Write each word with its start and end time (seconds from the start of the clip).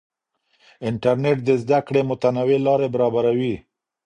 انټرنیټ 0.87 1.37
د 1.47 1.49
زده 1.63 1.79
کړې 1.87 2.01
متنوع 2.09 2.59
لارې 2.67 2.87
برابروي. 2.95 3.55